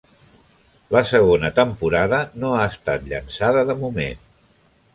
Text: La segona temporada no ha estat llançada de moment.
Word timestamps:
La 0.95 1.03
segona 1.09 1.51
temporada 1.59 2.23
no 2.45 2.55
ha 2.61 2.65
estat 2.73 3.07
llançada 3.13 3.65
de 3.71 3.79
moment. 3.85 4.29